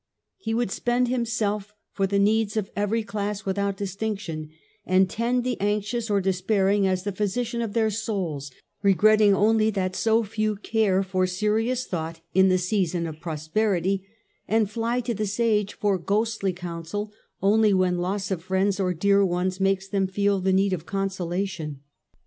[0.39, 4.49] He would spend himself for the needs of every class without distinction,
[4.83, 8.49] and tend the anxious or despairing as the physician of their souls,
[8.81, 14.01] regretting only that so few care for serious thought in the season of pro sperity,
[14.47, 19.23] and fly to the sage for ghostly counsel only when loss of friends or dear
[19.23, 21.81] ones makes them feel the need of consolation.